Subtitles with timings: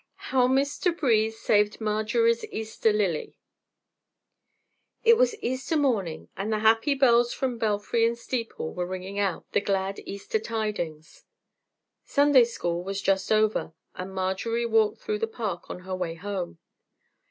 [0.15, 3.37] How Mister Breeze Saved Marjorie's Easter Lily
[5.03, 9.45] It was Easter morning and the happy bells from belfry and steeple were ringing out
[9.51, 11.25] the glad Easter tidings.
[12.03, 16.57] Sunday School was just over and Marjorie walked through the Park on her way home.